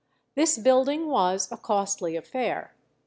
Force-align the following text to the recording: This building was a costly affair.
This 0.33 0.57
building 0.57 1.09
was 1.09 1.47
a 1.51 1.57
costly 1.57 2.15
affair. 2.15 2.73